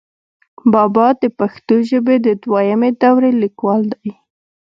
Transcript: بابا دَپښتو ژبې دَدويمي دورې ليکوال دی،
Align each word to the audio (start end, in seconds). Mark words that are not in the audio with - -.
بابا 0.73 1.07
دَپښتو 1.21 1.75
ژبې 1.89 2.15
دَدويمي 2.25 2.91
دورې 3.01 3.31
ليکوال 3.43 3.81
دی، 3.93 4.11